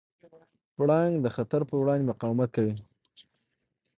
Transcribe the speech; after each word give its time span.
پړانګ 0.75 1.13
د 1.21 1.27
خطر 1.35 1.61
پر 1.69 1.75
وړاندې 1.79 2.09
مقاومت 2.11 2.49
کوي. 2.55 2.75